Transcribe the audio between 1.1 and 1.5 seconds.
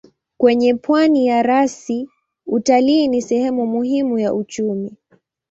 ya